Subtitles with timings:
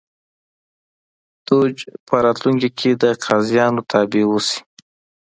[1.47, 1.75] دوج
[2.07, 4.59] په راتلونکي کې د قاضیانو تابع اوسي.